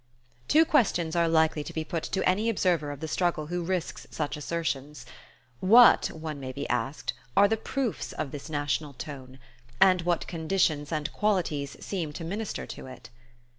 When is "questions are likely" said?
0.65-1.63